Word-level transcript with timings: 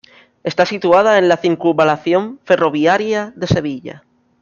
Está 0.43 0.65
situada 0.65 1.19
en 1.19 1.27
la 1.29 1.37
circunvalación 1.37 2.39
ferroviaria 2.43 3.33
de 3.35 3.45
Sevilla. 3.45 4.03